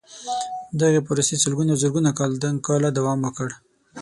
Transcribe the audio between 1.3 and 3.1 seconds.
سلګونه او زرګونه کاله